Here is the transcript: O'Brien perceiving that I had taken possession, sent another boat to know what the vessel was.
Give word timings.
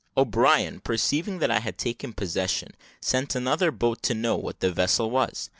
O'Brien 0.17 0.79
perceiving 0.79 1.37
that 1.37 1.51
I 1.51 1.59
had 1.59 1.77
taken 1.77 2.11
possession, 2.13 2.71
sent 3.01 3.35
another 3.35 3.69
boat 3.69 4.01
to 4.01 4.15
know 4.15 4.35
what 4.35 4.59
the 4.59 4.71
vessel 4.73 5.11
was. 5.11 5.47